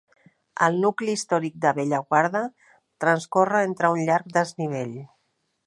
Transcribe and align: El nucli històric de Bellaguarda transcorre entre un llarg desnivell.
El 0.67 0.77
nucli 0.85 1.13
històric 1.17 1.59
de 1.65 1.73
Bellaguarda 1.79 2.43
transcorre 3.05 3.63
entre 3.69 3.93
un 3.97 4.03
llarg 4.09 4.35
desnivell. 4.39 5.01